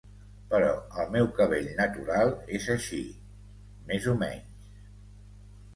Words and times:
Però 0.53 0.69
el 1.03 1.11
meu 1.15 1.29
cabell 1.41 1.69
natural 1.81 2.33
és 2.61 2.67
així... 2.77 3.03
més 3.93 4.13
o 4.15 4.19
menys. 4.25 4.67